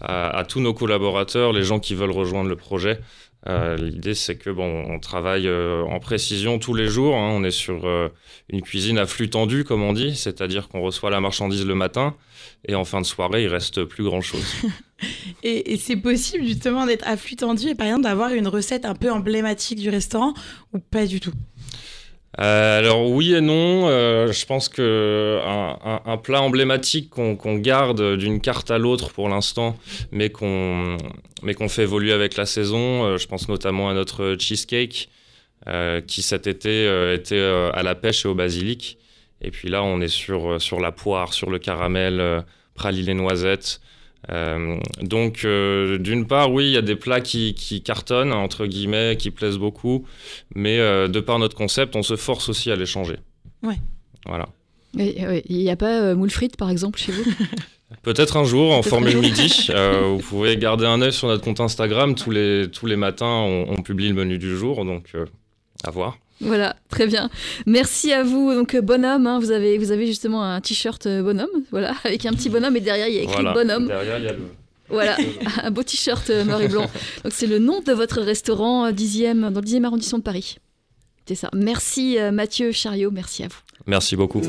à, 0.00 0.38
à, 0.38 0.44
tous 0.44 0.60
nos 0.60 0.72
collaborateurs, 0.72 1.52
les 1.52 1.62
gens 1.62 1.80
qui 1.80 1.94
veulent 1.94 2.10
rejoindre 2.10 2.48
le 2.48 2.56
projet. 2.56 2.98
Euh, 3.48 3.76
l'idée, 3.76 4.14
c'est 4.14 4.36
que 4.36 4.50
bon, 4.50 4.84
on 4.88 5.00
travaille 5.00 5.48
euh, 5.48 5.82
en 5.84 5.98
précision 5.98 6.58
tous 6.58 6.74
les 6.74 6.86
jours. 6.86 7.16
Hein. 7.16 7.30
On 7.32 7.42
est 7.42 7.50
sur 7.50 7.86
euh, 7.86 8.08
une 8.48 8.62
cuisine 8.62 8.98
à 8.98 9.06
flux 9.06 9.30
tendu, 9.30 9.64
comme 9.64 9.82
on 9.82 9.92
dit, 9.92 10.14
c'est-à-dire 10.14 10.68
qu'on 10.68 10.80
reçoit 10.80 11.10
la 11.10 11.20
marchandise 11.20 11.66
le 11.66 11.74
matin 11.74 12.14
et 12.68 12.74
en 12.74 12.84
fin 12.84 13.00
de 13.00 13.06
soirée, 13.06 13.44
il 13.44 13.48
reste 13.48 13.84
plus 13.84 14.04
grand-chose. 14.04 14.44
et, 15.42 15.76
c'est 15.76 15.96
possible 15.96 16.44
justement 16.44 16.86
d'être 16.86 17.06
à 17.06 17.16
flux 17.16 17.36
tendu 17.36 17.68
et 17.68 17.74
par 17.74 17.86
exemple 17.86 18.04
d'avoir 18.04 18.32
une 18.32 18.46
recette 18.46 18.84
un 18.84 18.94
peu 18.94 19.10
emblématique 19.10 19.80
du 19.80 19.90
restaurant 19.90 20.34
ou 20.72 20.78
pas 20.78 21.06
du 21.06 21.18
tout? 21.18 21.32
Euh, 22.40 22.78
alors 22.78 23.10
oui 23.10 23.34
et 23.34 23.42
non, 23.42 23.88
euh, 23.88 24.32
je 24.32 24.46
pense 24.46 24.70
que 24.70 25.38
un, 25.44 26.16
plat 26.16 26.40
emblématique 26.40 27.10
qu'on 27.10 27.56
garde 27.56 28.16
d'une 28.16 28.40
carte 28.40 28.70
à 28.70 28.78
l'autre 28.78 29.12
pour 29.12 29.28
l'instant, 29.28 29.76
mais 30.12 30.30
qu'on 30.30 30.96
fait 31.68 31.82
évoluer 31.82 32.12
avec 32.12 32.36
la 32.36 32.46
saison. 32.46 33.04
Euh, 33.04 33.18
je 33.18 33.26
pense 33.26 33.48
notamment 33.48 33.90
à 33.90 33.94
notre 33.94 34.36
cheesecake 34.38 35.10
qui 36.08 36.22
cet 36.22 36.48
été 36.48 37.12
était 37.14 37.38
à 37.72 37.84
la 37.84 37.94
pêche 37.94 38.24
et 38.24 38.28
au 38.28 38.34
basilic. 38.34 38.98
Et 39.42 39.52
puis 39.52 39.68
là, 39.68 39.84
on 39.84 40.00
est 40.00 40.08
sur 40.08 40.60
sur 40.60 40.80
la 40.80 40.90
poire, 40.90 41.34
sur 41.34 41.50
le 41.50 41.60
caramel, 41.60 42.44
praliné 42.74 43.14
noisette. 43.14 43.80
Euh, 44.30 44.78
donc, 45.00 45.44
euh, 45.44 45.98
d'une 45.98 46.26
part, 46.26 46.52
oui, 46.52 46.66
il 46.66 46.72
y 46.72 46.76
a 46.76 46.82
des 46.82 46.96
plats 46.96 47.20
qui, 47.20 47.82
cartonnent, 47.84 48.32
entre 48.32 48.66
guillemets, 48.66 49.16
qui 49.18 49.30
plaisent 49.30 49.58
beaucoup, 49.58 50.06
mais 50.54 50.78
euh, 50.78 51.08
de 51.08 51.20
par 51.20 51.38
notre 51.38 51.56
concept, 51.56 51.96
on 51.96 52.02
se 52.02 52.16
force 52.16 52.48
aussi 52.48 52.70
à 52.70 52.76
les 52.76 52.86
changer. 52.86 53.16
Ouais. 53.62 53.78
Voilà. 54.26 54.48
Il 54.94 55.42
n'y 55.48 55.70
a 55.70 55.76
pas 55.76 56.14
moule 56.14 56.30
frites, 56.30 56.56
par 56.56 56.70
exemple, 56.70 56.98
chez 56.98 57.12
vous? 57.12 57.24
Peut-être 58.02 58.36
un 58.36 58.44
jour 58.44 58.72
en 58.72 58.82
formule 58.82 59.18
midi. 59.18 59.68
vous 60.04 60.18
pouvez 60.18 60.56
garder 60.56 60.86
un 60.86 61.00
œil 61.02 61.12
sur 61.12 61.28
notre 61.28 61.44
compte 61.44 61.60
Instagram. 61.60 62.14
Tous 62.14 62.30
les, 62.30 62.68
tous 62.70 62.86
les 62.86 62.96
matins, 62.96 63.26
on, 63.26 63.66
on 63.68 63.82
publie 63.82 64.08
le 64.08 64.14
menu 64.14 64.38
du 64.38 64.56
jour, 64.56 64.84
donc 64.84 65.12
à 65.84 65.90
voir. 65.90 66.18
Voilà, 66.42 66.76
très 66.88 67.06
bien. 67.06 67.30
Merci 67.66 68.12
à 68.12 68.22
vous. 68.24 68.52
Donc 68.52 68.76
bonhomme, 68.76 69.26
hein, 69.26 69.38
vous 69.38 69.52
avez 69.52 69.78
vous 69.78 69.92
avez 69.92 70.06
justement 70.06 70.42
un 70.42 70.60
t-shirt 70.60 71.06
euh, 71.06 71.22
bonhomme, 71.22 71.50
voilà, 71.70 71.94
avec 72.04 72.26
un 72.26 72.32
petit 72.32 72.48
bonhomme 72.48 72.76
et 72.76 72.80
derrière 72.80 73.08
il 73.08 73.14
y 73.14 73.18
a 73.18 73.22
écrit 73.22 73.44
bonhomme. 73.44 73.86
Derrière 73.86 74.18
il 74.18 74.24
y 74.24 74.28
a 74.28 74.32
le 74.32 74.40
voilà, 74.88 75.16
un 75.62 75.70
beau 75.70 75.82
t-shirt 75.82 76.28
euh, 76.30 76.44
noir 76.44 76.60
et 76.60 76.68
blanc. 76.68 76.86
Donc 77.24 77.32
c'est 77.32 77.46
le 77.46 77.58
nom 77.58 77.80
de 77.80 77.92
votre 77.92 78.20
restaurant 78.20 78.90
10e, 78.90 79.44
euh, 79.44 79.50
dans 79.50 79.60
le 79.60 79.66
10e 79.66 79.84
arrondissement 79.84 80.18
de 80.18 80.24
Paris. 80.24 80.56
C'est 81.26 81.36
ça. 81.36 81.48
Merci 81.54 82.18
Mathieu 82.32 82.72
Chariot, 82.72 83.12
merci 83.12 83.44
à 83.44 83.48
vous. 83.48 83.58
Merci 83.86 84.16
beaucoup. 84.16 84.42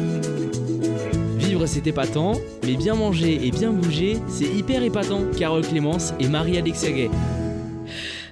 Vivre 1.38 1.68
c'est 1.68 1.86
épatant, 1.86 2.34
mais 2.64 2.76
bien 2.76 2.96
manger 2.96 3.40
et 3.46 3.52
bien 3.52 3.70
bouger, 3.72 4.18
c'est 4.28 4.46
hyper 4.48 4.82
épatant. 4.82 5.22
Carole 5.38 5.62
Clémence 5.62 6.14
et 6.20 6.28
Marie-Alexia 6.28 6.92
Gay. 6.92 7.12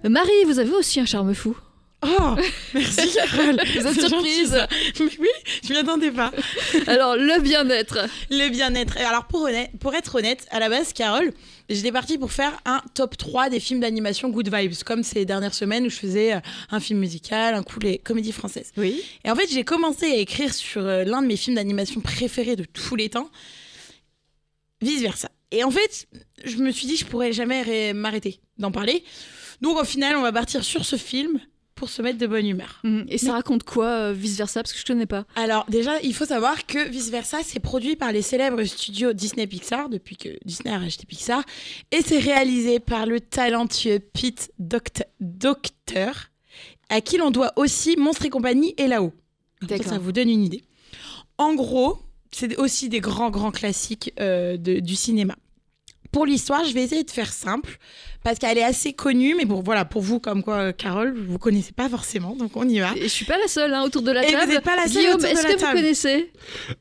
Marie, 0.03 0.43
vous 0.47 0.57
avez 0.57 0.71
aussi 0.71 0.99
un 0.99 1.05
charme 1.05 1.35
fou. 1.35 1.55
Oh, 2.03 2.35
merci 2.73 3.13
Carole. 3.15 3.61
Vous 3.75 3.87
êtes 3.87 3.99
surprise. 3.99 4.57
Mais 4.99 5.05
oui, 5.19 5.27
je 5.63 5.71
m'y 5.71 5.77
attendais 5.79 6.09
pas. 6.09 6.31
Alors, 6.87 7.15
le 7.15 7.39
bien-être. 7.41 8.07
Le 8.31 8.49
bien-être. 8.49 8.97
Alors, 8.97 9.25
pour, 9.25 9.41
honnête, 9.43 9.69
pour 9.79 9.93
être 9.93 10.15
honnête, 10.15 10.47
à 10.49 10.59
la 10.59 10.69
base, 10.69 10.93
Carole, 10.93 11.31
j'étais 11.69 11.91
partie 11.91 12.17
pour 12.17 12.31
faire 12.31 12.59
un 12.65 12.81
top 12.95 13.17
3 13.17 13.49
des 13.49 13.59
films 13.59 13.81
d'animation 13.81 14.29
Good 14.29 14.53
Vibes, 14.53 14.83
comme 14.83 15.03
ces 15.03 15.25
dernières 15.25 15.53
semaines 15.53 15.85
où 15.85 15.89
je 15.89 15.97
faisais 15.97 16.33
euh, 16.33 16.39
un 16.71 16.79
film 16.79 16.99
musical, 16.99 17.53
un 17.53 17.63
coup 17.63 17.79
les 17.79 17.99
comédies 17.99 18.31
françaises. 18.31 18.71
Oui. 18.77 19.03
Et 19.23 19.29
en 19.29 19.35
fait, 19.35 19.47
j'ai 19.51 19.63
commencé 19.63 20.05
à 20.05 20.15
écrire 20.15 20.53
sur 20.53 20.81
euh, 20.81 21.03
l'un 21.03 21.21
de 21.21 21.27
mes 21.27 21.37
films 21.37 21.55
d'animation 21.55 22.01
préférés 22.01 22.55
de 22.55 22.63
tous 22.63 22.95
les 22.95 23.09
temps, 23.09 23.29
vice-versa. 24.81 25.29
Et 25.51 25.63
en 25.63 25.71
fait, 25.71 26.07
je 26.45 26.57
me 26.57 26.71
suis 26.71 26.87
dit, 26.87 26.97
je 26.97 27.05
pourrais 27.05 27.31
jamais 27.31 27.93
m'arrêter 27.93 28.39
d'en 28.57 28.71
parler. 28.71 29.03
Donc, 29.59 29.77
au 29.77 29.83
final, 29.83 30.15
on 30.15 30.21
va 30.21 30.31
partir 30.31 30.63
sur 30.63 30.85
ce 30.85 30.95
film 30.95 31.39
pour 31.81 31.89
se 31.89 32.03
mettre 32.03 32.19
de 32.19 32.27
bonne 32.27 32.45
humeur. 32.45 32.79
Mhm. 32.83 33.05
Et 33.09 33.17
ça 33.17 33.33
raconte 33.33 33.63
quoi, 33.63 33.87
euh, 33.87 34.13
Vice 34.13 34.37
Versa 34.37 34.61
Parce 34.61 34.71
que 34.71 34.77
je 34.77 34.85
connais 34.85 35.07
pas. 35.07 35.25
Alors, 35.35 35.65
déjà, 35.67 35.99
il 36.03 36.13
faut 36.13 36.27
savoir 36.27 36.67
que 36.67 36.87
Vice 36.89 37.09
Versa, 37.09 37.39
c'est 37.43 37.59
produit 37.59 37.95
par 37.95 38.11
les 38.11 38.21
célèbres 38.21 38.63
studios 38.65 39.13
Disney 39.13 39.47
Pixar, 39.47 39.89
depuis 39.89 40.15
que 40.15 40.29
Disney 40.45 40.71
a 40.71 40.77
racheté 40.77 41.07
Pixar. 41.07 41.43
Et 41.91 42.03
c'est 42.03 42.19
réalisé 42.19 42.79
par 42.79 43.07
le 43.07 43.19
talentueux 43.19 43.97
Pete 43.97 44.51
Docter, 44.59 46.11
à 46.89 47.01
qui 47.01 47.17
l'on 47.17 47.31
doit 47.31 47.51
aussi 47.55 47.97
Monstre 47.97 48.25
et 48.25 48.29
compagnie 48.29 48.75
et 48.77 48.85
là-haut. 48.85 49.13
Ça, 49.67 49.81
ça 49.81 49.97
vous 49.97 50.11
donne 50.11 50.29
une 50.29 50.43
idée. 50.43 50.61
En 51.39 51.55
gros, 51.55 51.97
c'est 52.31 52.55
aussi 52.57 52.89
des 52.89 52.99
grands, 52.99 53.31
grands 53.31 53.49
classiques 53.49 54.13
euh, 54.19 54.55
du 54.55 54.95
cinéma. 54.95 55.35
Pour 56.11 56.27
l'histoire, 56.27 56.63
je 56.63 56.73
vais 56.73 56.83
essayer 56.83 57.03
de 57.03 57.09
faire 57.09 57.33
simple 57.33 57.79
parce 58.23 58.37
qu'elle 58.39 58.57
est 58.57 58.63
assez 58.63 58.93
connue, 58.93 59.35
mais 59.35 59.45
bon, 59.45 59.61
voilà, 59.63 59.85
pour 59.85 60.01
vous, 60.01 60.19
comme 60.19 60.43
quoi, 60.43 60.55
euh, 60.55 60.71
Carole, 60.71 61.15
vous 61.27 61.37
connaissez 61.37 61.71
pas 61.71 61.89
forcément, 61.89 62.35
donc 62.35 62.51
on 62.55 62.67
y 62.67 62.79
va. 62.79 62.91
Et 62.95 63.03
je 63.03 63.07
suis 63.07 63.25
pas 63.25 63.37
la 63.37 63.47
seule 63.47 63.73
hein, 63.73 63.83
autour 63.83 64.01
de 64.01 64.11
la 64.11 64.27
Et 64.27 64.31
table. 64.31 64.43
vous 64.47 64.51
n'êtes 64.53 64.63
pas 64.63 64.75
la 64.75 64.83
seule 64.87 64.91
Guillaume, 65.01 65.15
autour 65.15 65.27
de 65.29 65.33
est-ce 65.33 65.43
la 65.43 65.49
que 65.49 65.55
vous 65.57 65.61
table. 65.65 65.77
connaissez 65.77 66.31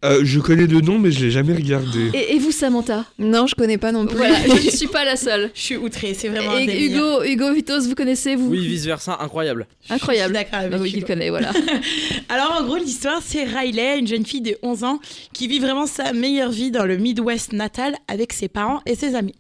Euh, 0.05 0.21
je 0.23 0.41
connais 0.41 0.67
de 0.67 0.81
nom, 0.81 0.99
mais 0.99 1.11
je 1.11 1.25
l'ai 1.25 1.31
jamais 1.31 1.55
regardé. 1.55 2.11
et, 2.15 2.35
et 2.37 2.39
vous, 2.39 2.53
Samantha 2.53 3.05
Non, 3.19 3.47
je 3.47 3.55
connais 3.55 3.79
pas 3.79 3.93
non 3.93 4.07
plus. 4.07 4.17
Voilà, 4.17 4.37
je 4.47 4.53
ne 4.67 4.71
suis 4.71 4.87
pas 4.89 5.05
la 5.05 5.17
seule. 5.17 5.51
Je 5.55 5.61
suis 5.61 5.77
outrée, 5.77 6.15
c'est 6.15 6.29
vraiment 6.29 6.57
Et. 6.57 6.87
Hugo, 6.87 7.23
Hugo 7.25 7.53
Vitos, 7.53 7.81
vous 7.83 7.95
connaissez 7.95 8.37
vous 8.37 8.49
Oui, 8.51 8.67
vice 8.67 8.85
versa, 8.85 9.17
incroyable. 9.21 9.67
Incroyable. 9.89 10.35
D'accord 10.35 10.59
avec 10.61 10.71
Bah 10.73 10.79
oui, 10.81 10.93
il 10.95 11.05
connaît, 11.05 11.31
voilà. 11.31 11.51
Alors 12.29 12.59
en 12.61 12.65
gros 12.65 12.77
l'histoire 12.77 13.21
c'est 13.25 13.45
Riley, 13.45 13.99
une 13.99 14.07
jeune 14.07 14.25
fille 14.25 14.41
de 14.41 14.57
11 14.63 14.85
ans 14.85 15.01
qui 15.33 15.49
vit 15.49 15.59
vraiment 15.59 15.87
sa 15.87 16.13
meilleure 16.13 16.51
vie 16.51 16.71
dans 16.71 16.85
le 16.85 16.97
Midwest 16.97 17.53
natal 17.53 17.97
avec 18.09 18.33
ses 18.33 18.49
parents 18.49 18.81
et 18.87 18.95
ses 18.95 19.15
amis. 19.15 19.35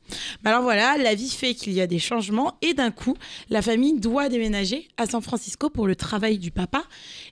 Mais 0.44 0.50
alors 0.50 0.62
voilà, 0.62 0.96
la 0.98 1.14
vie 1.14 1.30
fait 1.30 1.54
qu'il 1.54 1.72
y 1.72 1.80
a 1.80 1.86
des 1.90 1.98
changements 1.98 2.56
et 2.62 2.72
d'un 2.72 2.90
coup 2.90 3.16
la 3.50 3.60
famille 3.60 4.00
doit 4.00 4.30
déménager 4.30 4.88
à 4.96 5.06
San 5.06 5.20
Francisco 5.20 5.68
pour 5.68 5.86
le 5.86 5.94
travail 5.94 6.38
du 6.38 6.50
papa 6.50 6.84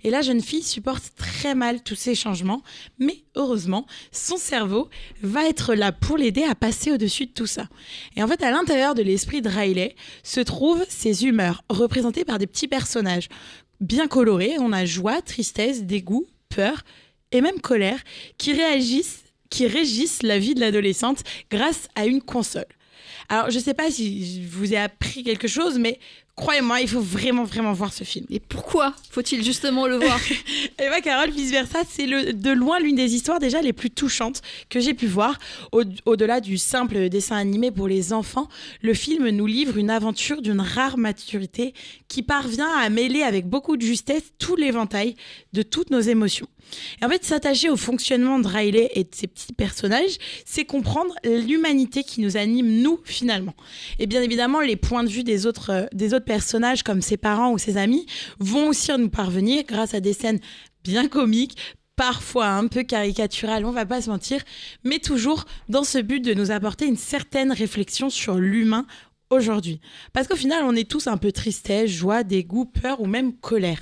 et 0.04 0.10
la 0.10 0.20
jeune 0.20 0.42
fille 0.42 0.62
supporte 0.62 1.04
très 1.16 1.54
mal 1.54 1.82
tous 1.82 1.94
ces 1.94 2.14
changements 2.14 2.62
mais 2.98 3.22
heureusement 3.36 3.86
son 4.12 4.36
cerveau 4.36 4.90
va 5.22 5.48
être 5.48 5.74
là 5.74 5.92
pour 5.92 6.18
l'aider 6.18 6.42
à 6.42 6.54
passer 6.54 6.92
au-dessus 6.92 7.26
de 7.26 7.32
tout 7.32 7.46
ça. 7.46 7.68
Et 8.16 8.22
en 8.22 8.28
fait 8.28 8.42
à 8.42 8.50
l'intérieur 8.50 8.94
de 8.94 9.02
l'esprit 9.02 9.40
de 9.40 9.48
Riley 9.48 9.94
se 10.22 10.40
trouvent 10.40 10.84
ses 10.88 11.24
humeurs 11.24 11.62
représentées 11.70 12.24
par 12.24 12.38
des 12.38 12.46
petits 12.46 12.68
personnages 12.68 13.28
bien 13.80 14.08
colorés. 14.08 14.56
On 14.58 14.72
a 14.72 14.84
joie, 14.84 15.22
tristesse, 15.22 15.84
dégoût, 15.84 16.26
peur 16.48 16.82
et 17.32 17.40
même 17.40 17.60
colère 17.60 18.00
qui 18.38 18.52
réagissent, 18.52 19.24
qui 19.50 19.66
régissent 19.66 20.22
la 20.22 20.38
vie 20.38 20.54
de 20.54 20.60
l'adolescente 20.60 21.22
grâce 21.50 21.88
à 21.94 22.06
une 22.06 22.22
console. 22.22 22.66
Alors, 23.28 23.50
je 23.50 23.58
sais 23.58 23.74
pas 23.74 23.90
si 23.90 24.42
je 24.42 24.48
vous 24.48 24.72
ai 24.72 24.76
appris 24.78 25.22
quelque 25.22 25.48
chose, 25.48 25.78
mais 25.78 25.98
croyez-moi, 26.36 26.80
il 26.80 26.88
faut 26.88 27.00
vraiment, 27.00 27.42
vraiment 27.44 27.72
voir 27.72 27.92
ce 27.92 28.04
film. 28.04 28.24
Et 28.30 28.38
pourquoi 28.40 28.94
faut-il 29.10 29.42
justement 29.44 29.86
le 29.86 29.96
voir 29.96 30.20
Et 30.78 30.88
bah, 30.88 31.00
Carole, 31.00 31.30
vice 31.30 31.50
versa, 31.50 31.80
c'est 31.88 32.06
de 32.06 32.50
loin 32.52 32.78
l'une 32.78 32.94
des 32.94 33.14
histoires 33.14 33.40
déjà 33.40 33.60
les 33.60 33.72
plus 33.72 33.90
touchantes 33.90 34.40
que 34.70 34.78
j'ai 34.80 34.94
pu 34.94 35.06
voir. 35.06 35.38
Au- 35.72 35.82
Au-delà 36.06 36.40
du 36.40 36.56
simple 36.56 37.08
dessin 37.08 37.36
animé 37.36 37.70
pour 37.72 37.88
les 37.88 38.12
enfants, 38.12 38.48
le 38.82 38.94
film 38.94 39.28
nous 39.30 39.46
livre 39.46 39.76
une 39.78 39.90
aventure 39.90 40.40
d'une 40.40 40.60
rare 40.60 40.96
maturité 40.96 41.74
qui 42.06 42.22
parvient 42.22 42.70
à 42.78 42.88
mêler 42.88 43.22
avec 43.22 43.46
beaucoup 43.46 43.76
de 43.76 43.82
justesse 43.82 44.32
tout 44.38 44.54
l'éventail 44.56 45.16
de 45.52 45.62
toutes 45.62 45.90
nos 45.90 46.00
émotions. 46.00 46.46
Et 47.00 47.04
en 47.04 47.08
fait, 47.08 47.24
s'attacher 47.24 47.70
au 47.70 47.76
fonctionnement 47.76 48.38
de 48.38 48.46
Riley 48.46 48.90
et 48.94 49.04
de 49.04 49.08
ses 49.12 49.26
petits 49.26 49.52
personnages, 49.52 50.18
c'est 50.44 50.64
comprendre 50.64 51.14
l'humanité 51.24 52.02
qui 52.02 52.20
nous 52.20 52.36
anime, 52.36 52.82
nous, 52.82 53.00
finalement. 53.04 53.54
Et 53.98 54.06
bien 54.06 54.22
évidemment, 54.22 54.60
les 54.60 54.76
points 54.76 55.04
de 55.04 55.08
vue 55.08 55.24
des 55.24 55.46
autres, 55.46 55.70
euh, 55.70 55.86
des 55.92 56.14
autres 56.14 56.24
personnages, 56.24 56.82
comme 56.82 57.02
ses 57.02 57.16
parents 57.16 57.52
ou 57.52 57.58
ses 57.58 57.76
amis, 57.76 58.06
vont 58.38 58.68
aussi 58.68 58.90
nous 58.96 59.10
parvenir 59.10 59.64
grâce 59.64 59.94
à 59.94 60.00
des 60.00 60.12
scènes 60.12 60.40
bien 60.84 61.08
comiques, 61.08 61.56
parfois 61.98 62.46
un 62.46 62.68
peu 62.68 62.84
caricaturales, 62.84 63.66
on 63.66 63.72
va 63.72 63.84
pas 63.84 64.00
se 64.00 64.08
mentir, 64.08 64.40
mais 64.84 65.00
toujours 65.00 65.44
dans 65.68 65.82
ce 65.82 65.98
but 65.98 66.20
de 66.20 66.32
nous 66.32 66.52
apporter 66.52 66.86
une 66.86 66.96
certaine 66.96 67.52
réflexion 67.52 68.08
sur 68.08 68.36
l'humain 68.36 68.86
aujourd'hui. 69.30 69.80
Parce 70.12 70.26
qu'au 70.26 70.36
final, 70.36 70.64
on 70.64 70.74
est 70.74 70.88
tous 70.88 71.06
un 71.06 71.16
peu 71.16 71.32
tristesse, 71.32 71.90
joie, 71.90 72.22
dégoût, 72.22 72.64
peur 72.64 73.00
ou 73.00 73.06
même 73.06 73.34
colère. 73.34 73.80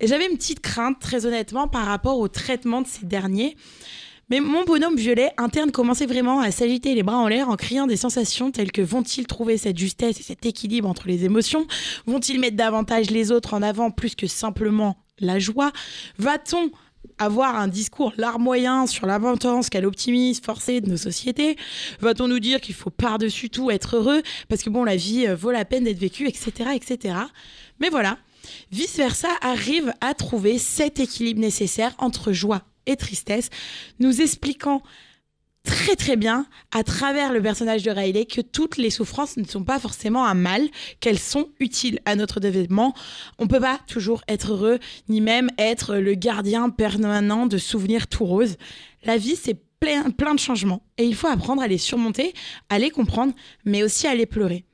Et 0.00 0.06
j'avais 0.06 0.26
une 0.26 0.36
petite 0.36 0.60
crainte, 0.60 1.00
très 1.00 1.26
honnêtement, 1.26 1.68
par 1.68 1.86
rapport 1.86 2.18
au 2.18 2.28
traitement 2.28 2.82
de 2.82 2.86
ces 2.86 3.06
derniers. 3.06 3.56
Mais 4.30 4.40
mon 4.40 4.64
bonhomme 4.64 4.96
violet 4.96 5.32
interne 5.36 5.70
commençait 5.70 6.06
vraiment 6.06 6.40
à 6.40 6.50
s'agiter 6.50 6.94
les 6.94 7.02
bras 7.02 7.18
en 7.18 7.28
l'air 7.28 7.50
en 7.50 7.56
criant 7.56 7.86
des 7.86 7.96
sensations 7.96 8.50
telles 8.50 8.72
que 8.72 8.80
vont-ils 8.80 9.26
trouver 9.26 9.58
cette 9.58 9.76
justesse 9.76 10.18
et 10.18 10.22
cet 10.22 10.46
équilibre 10.46 10.88
entre 10.88 11.08
les 11.08 11.24
émotions? 11.24 11.66
Vont-ils 12.06 12.40
mettre 12.40 12.56
davantage 12.56 13.10
les 13.10 13.32
autres 13.32 13.52
en 13.52 13.60
avant 13.60 13.90
plus 13.90 14.14
que 14.14 14.26
simplement 14.26 14.96
la 15.18 15.38
joie? 15.38 15.72
Va-t-on 16.18 16.70
avoir 17.18 17.56
un 17.56 17.68
discours 17.68 18.12
larmoyant 18.16 18.86
sur 18.86 19.06
l'importance 19.06 19.70
qu'a 19.70 19.80
l'optimisme 19.80 20.44
forcé 20.44 20.80
de 20.80 20.90
nos 20.90 20.96
sociétés 20.96 21.56
Va-t-on 22.00 22.28
nous 22.28 22.40
dire 22.40 22.60
qu'il 22.60 22.74
faut 22.74 22.90
par-dessus 22.90 23.50
tout 23.50 23.70
être 23.70 23.96
heureux 23.96 24.22
parce 24.48 24.62
que 24.62 24.70
bon, 24.70 24.84
la 24.84 24.96
vie 24.96 25.26
euh, 25.26 25.34
vaut 25.34 25.50
la 25.50 25.64
peine 25.64 25.84
d'être 25.84 25.98
vécue, 25.98 26.26
etc., 26.28 26.70
etc. 26.74 27.16
Mais 27.80 27.88
voilà, 27.88 28.18
vice-versa 28.72 29.28
arrive 29.40 29.92
à 30.00 30.14
trouver 30.14 30.58
cet 30.58 31.00
équilibre 31.00 31.40
nécessaire 31.40 31.94
entre 31.98 32.32
joie 32.32 32.62
et 32.86 32.96
tristesse, 32.96 33.50
nous 33.98 34.20
expliquant 34.20 34.82
très 35.64 35.96
très 35.96 36.16
bien 36.16 36.46
à 36.70 36.84
travers 36.84 37.32
le 37.32 37.42
personnage 37.42 37.82
de 37.82 37.90
Riley 37.90 38.26
que 38.26 38.40
toutes 38.40 38.76
les 38.76 38.90
souffrances 38.90 39.36
ne 39.36 39.44
sont 39.44 39.64
pas 39.64 39.78
forcément 39.78 40.24
un 40.24 40.34
mal, 40.34 40.68
qu'elles 41.00 41.18
sont 41.18 41.48
utiles 41.60 42.00
à 42.04 42.16
notre 42.16 42.40
développement. 42.40 42.94
On 43.38 43.46
peut 43.46 43.60
pas 43.60 43.80
toujours 43.86 44.22
être 44.28 44.52
heureux, 44.52 44.78
ni 45.08 45.20
même 45.20 45.50
être 45.58 45.96
le 45.96 46.14
gardien 46.14 46.70
permanent 46.70 47.46
de 47.46 47.58
souvenirs 47.58 48.06
tout 48.06 48.24
roses. 48.24 48.56
La 49.04 49.16
vie, 49.16 49.36
c'est 49.36 49.58
plein, 49.80 50.10
plein 50.10 50.34
de 50.34 50.40
changements 50.40 50.82
et 50.96 51.04
il 51.04 51.14
faut 51.14 51.28
apprendre 51.28 51.62
à 51.62 51.66
les 51.66 51.78
surmonter, 51.78 52.32
à 52.68 52.78
les 52.78 52.90
comprendre, 52.90 53.34
mais 53.64 53.82
aussi 53.82 54.06
à 54.06 54.14
les 54.14 54.26
pleurer. 54.26 54.64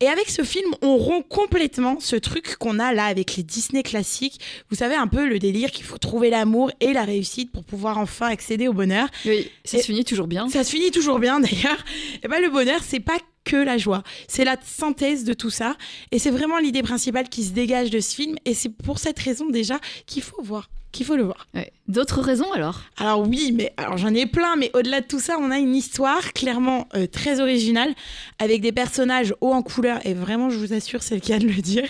Et 0.00 0.08
avec 0.08 0.28
ce 0.28 0.42
film, 0.42 0.70
on 0.82 0.96
rompt 0.96 1.26
complètement 1.28 1.98
ce 2.00 2.16
truc 2.16 2.56
qu'on 2.56 2.78
a 2.78 2.92
là 2.92 3.04
avec 3.06 3.36
les 3.36 3.42
Disney 3.42 3.82
classiques. 3.82 4.40
Vous 4.70 4.76
savez, 4.76 4.94
un 4.96 5.06
peu 5.06 5.26
le 5.28 5.38
délire 5.38 5.70
qu'il 5.70 5.84
faut 5.84 5.98
trouver 5.98 6.30
l'amour 6.30 6.70
et 6.80 6.92
la 6.92 7.04
réussite 7.04 7.52
pour 7.52 7.64
pouvoir 7.64 7.98
enfin 7.98 8.26
accéder 8.26 8.68
au 8.68 8.72
bonheur. 8.72 9.08
Oui, 9.24 9.50
ça 9.64 9.78
Et- 9.78 9.80
se 9.80 9.86
finit 9.86 10.04
toujours 10.04 10.26
bien. 10.26 10.48
Ça 10.48 10.64
se 10.64 10.70
finit 10.70 10.90
toujours 10.90 11.18
bien 11.18 11.40
d'ailleurs. 11.40 11.84
Et 12.22 12.28
ben 12.28 12.40
le 12.42 12.50
bonheur, 12.50 12.80
c'est 12.86 13.00
pas 13.00 13.18
que 13.44 13.56
la 13.56 13.76
joie, 13.78 14.02
c'est 14.26 14.44
la 14.44 14.56
synthèse 14.64 15.24
de 15.24 15.34
tout 15.34 15.50
ça. 15.50 15.76
Et 16.12 16.18
c'est 16.18 16.30
vraiment 16.30 16.58
l'idée 16.58 16.82
principale 16.82 17.28
qui 17.28 17.44
se 17.44 17.50
dégage 17.50 17.90
de 17.90 18.00
ce 18.00 18.14
film. 18.14 18.36
Et 18.46 18.54
c'est 18.54 18.70
pour 18.70 18.98
cette 18.98 19.18
raison 19.18 19.48
déjà 19.50 19.78
qu'il 20.06 20.22
faut 20.22 20.42
voir, 20.42 20.68
qu'il 20.94 21.04
faut 21.04 21.16
le 21.16 21.24
voir. 21.24 21.46
Ouais. 21.54 21.72
D'autres 21.86 22.22
raisons 22.22 22.50
alors? 22.52 22.80
Alors 22.96 23.28
oui, 23.28 23.52
mais 23.52 23.74
alors 23.76 23.98
j'en 23.98 24.14
ai 24.14 24.24
plein, 24.24 24.56
mais 24.56 24.70
au-delà 24.72 25.02
de 25.02 25.06
tout 25.06 25.20
ça, 25.20 25.36
on 25.38 25.50
a 25.50 25.58
une 25.58 25.74
histoire 25.74 26.32
clairement 26.32 26.88
euh, 26.94 27.06
très 27.06 27.40
originale 27.40 27.94
avec 28.38 28.62
des 28.62 28.72
personnages 28.72 29.34
hauts 29.42 29.52
en 29.52 29.60
couleur 29.62 29.98
et 30.06 30.14
vraiment, 30.14 30.48
je 30.48 30.56
vous 30.56 30.72
assure, 30.72 31.02
c'est 31.02 31.16
le 31.16 31.20
cas 31.20 31.38
de 31.38 31.46
le 31.46 31.60
dire. 31.60 31.88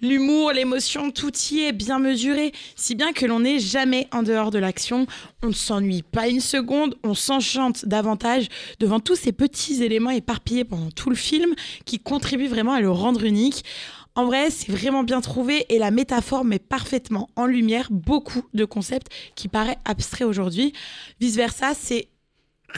L'humour, 0.00 0.52
l'émotion, 0.52 1.10
tout 1.10 1.32
y 1.50 1.62
est 1.62 1.72
bien 1.72 1.98
mesuré, 1.98 2.52
si 2.76 2.94
bien 2.94 3.12
que 3.12 3.26
l'on 3.26 3.40
n'est 3.40 3.58
jamais 3.58 4.06
en 4.12 4.22
dehors 4.22 4.52
de 4.52 4.58
l'action. 4.58 5.06
On 5.42 5.48
ne 5.48 5.52
s'ennuie 5.52 6.02
pas 6.02 6.28
une 6.28 6.40
seconde, 6.40 6.94
on 7.02 7.14
s'enchante 7.14 7.84
davantage 7.86 8.46
devant 8.78 9.00
tous 9.00 9.16
ces 9.16 9.32
petits 9.32 9.82
éléments 9.82 10.10
éparpillés 10.10 10.64
pendant 10.64 10.90
tout 10.90 11.10
le 11.10 11.16
film 11.16 11.54
qui 11.84 11.98
contribuent 11.98 12.46
vraiment 12.46 12.74
à 12.74 12.80
le 12.80 12.90
rendre 12.90 13.24
unique. 13.24 13.64
En 14.14 14.26
vrai, 14.26 14.50
c'est 14.50 14.70
vraiment 14.70 15.04
bien 15.04 15.20
trouvé 15.20 15.64
et 15.70 15.78
la 15.78 15.90
métaphore 15.90 16.44
met 16.44 16.58
parfaitement 16.58 17.30
en 17.34 17.46
lumière 17.46 17.88
beaucoup 17.90 18.42
de 18.52 18.64
concepts 18.64 19.10
qui 19.34 19.48
paraissent 19.48 19.76
abstraits 19.84 20.26
aujourd'hui. 20.26 20.74
Vice 21.20 21.36
versa, 21.36 21.72
c'est 21.74 22.08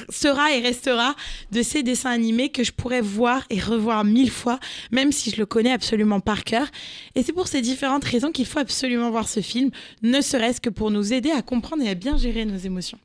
sera 0.08 0.52
et 0.52 0.60
restera 0.60 1.14
de 1.52 1.62
ces 1.62 1.82
dessins 1.82 2.10
animés 2.10 2.50
que 2.50 2.64
je 2.64 2.72
pourrais 2.72 3.00
voir 3.00 3.44
et 3.50 3.60
revoir 3.60 4.04
mille 4.04 4.30
fois, 4.30 4.58
même 4.90 5.12
si 5.12 5.30
je 5.30 5.36
le 5.36 5.46
connais 5.46 5.72
absolument 5.72 6.20
par 6.20 6.44
cœur. 6.44 6.66
Et 7.14 7.22
c'est 7.22 7.32
pour 7.32 7.48
ces 7.48 7.62
différentes 7.62 8.04
raisons 8.04 8.32
qu'il 8.32 8.46
faut 8.46 8.58
absolument 8.58 9.10
voir 9.10 9.28
ce 9.28 9.40
film, 9.40 9.70
ne 10.02 10.20
serait-ce 10.20 10.60
que 10.60 10.70
pour 10.70 10.90
nous 10.90 11.12
aider 11.12 11.30
à 11.30 11.42
comprendre 11.42 11.82
et 11.84 11.88
à 11.88 11.94
bien 11.94 12.16
gérer 12.16 12.44
nos 12.44 12.56
émotions. 12.56 12.98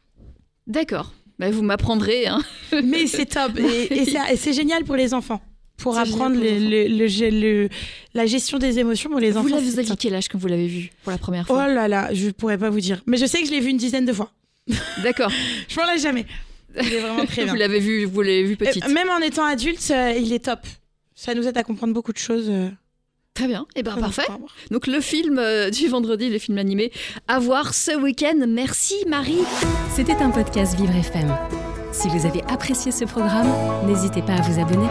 D'accord. 0.68 1.14
Bah, 1.38 1.52
vous 1.52 1.62
m'apprendrez. 1.64 2.28
Hein. 2.28 2.42
Mais 2.84 3.08
c'est 3.08 3.28
top 3.28 3.58
et, 3.58 3.94
et 3.94 4.36
c'est 4.36 4.54
génial 4.54 4.84
pour 4.84 4.96
les 4.96 5.14
enfants. 5.14 5.42
Pour 5.80 5.98
apprendre 5.98 6.36
génial 6.36 6.60
pour 6.60 6.70
le- 6.70 6.88
le- 6.88 7.30
le- 7.30 7.40
le- 7.64 7.70
la 8.14 8.26
gestion 8.26 8.58
des 8.60 8.80
émotions 8.80 9.10
pour 9.10 9.20
les 9.20 9.32
Vous 9.32 9.38
enfants. 9.40 9.56
l'avez 9.56 9.70
vous 9.70 9.84
top. 9.84 9.98
quel 10.00 10.14
âge 10.16 10.28
quand 10.28 10.38
vous 10.38 10.48
l'avez 10.48 10.68
vu 10.68 10.92
pour 11.04 11.12
la 11.12 11.18
première 11.18 11.46
Oh 11.50 11.54
fois 11.54 11.68
là 11.68 11.88
là, 11.88 12.10
je 12.14 12.30
pourrais 12.30 12.58
pas 12.58 12.70
vous 12.70 12.80
dire. 12.82 13.02
Mais 13.06 13.18
je 13.18 13.26
sais 13.26 13.40
que 13.42 13.48
je 13.48 13.52
l'ai 13.52 13.60
vu 13.60 13.70
une 13.70 13.78
dizaine 13.78 14.06
de 14.06 14.14
fois. 14.14 14.32
D'accord. 15.04 15.32
Je 15.68 15.80
m'en 15.80 15.86
lasse 15.86 16.02
jamais. 16.04 16.26
Il 16.82 16.94
est 16.94 17.00
vraiment 17.00 17.26
très 17.26 17.44
bien. 17.46 17.54
Vous 17.54 17.58
l'avez 17.60 17.80
vu, 17.80 18.06
vous 18.06 18.22
l'avez 18.22 18.44
vu 18.44 18.56
petite. 18.56 18.86
Euh, 18.86 18.90
Même 18.94 19.10
en 19.10 19.20
étant 19.20 19.44
adulte, 19.46 19.86
euh, 19.92 20.14
il 20.20 20.32
est 20.34 20.46
top. 20.46 20.60
Ça 21.16 21.34
nous 21.34 21.48
aide 21.48 21.58
à 21.58 21.64
comprendre 21.64 21.94
beaucoup 21.94 22.14
de 22.14 22.18
choses. 22.20 22.46
euh, 22.50 22.70
Très 23.34 23.48
bien. 23.48 23.66
Et 23.76 23.84
ben 23.84 23.92
très 23.94 24.02
parfait. 24.02 24.28
Donc 24.70 24.86
le 24.88 25.00
film 25.00 25.40
euh, 25.40 25.70
du 25.70 25.88
vendredi, 25.88 26.30
le 26.30 26.40
film 26.40 26.58
animé, 26.58 26.92
à 27.28 27.40
voir 27.40 27.74
ce 27.74 27.96
week-end. 27.98 28.46
Merci 28.48 28.96
Marie. 29.08 29.40
C'était 29.96 30.16
un 30.16 30.30
podcast 30.30 30.78
Vivre 30.78 30.96
FM. 30.96 31.34
Si 31.94 32.08
vous 32.10 32.26
avez 32.26 32.44
apprécié 32.50 32.92
ce 32.92 33.06
programme, 33.06 33.52
n'hésitez 33.88 34.22
pas 34.22 34.34
à 34.34 34.42
vous 34.42 34.60
abonner. 34.60 34.88